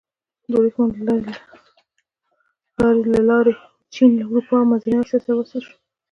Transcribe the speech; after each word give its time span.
د 0.49 0.51
ورېښمو 0.59 1.03
لارې 1.07 1.31
له 3.13 3.21
لارې 3.29 3.53
چین 3.93 4.09
له 4.19 4.23
اروپا 4.29 4.55
او 4.61 4.67
منځنۍ 4.69 4.95
اسیا 4.97 5.19
سره 5.25 5.33
وصل 5.37 5.61
شو. 5.65 5.75